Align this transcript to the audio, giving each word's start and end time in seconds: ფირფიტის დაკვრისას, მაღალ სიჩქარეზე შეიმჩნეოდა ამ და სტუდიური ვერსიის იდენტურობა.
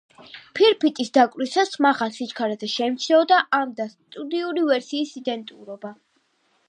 ფირფიტის 0.59 1.11
დაკვრისას, 1.17 1.75
მაღალ 1.87 2.15
სიჩქარეზე 2.15 2.69
შეიმჩნეოდა 2.77 3.39
ამ 3.59 3.75
და 3.81 3.87
სტუდიური 3.93 4.65
ვერსიის 4.71 5.17
იდენტურობა. 5.21 5.95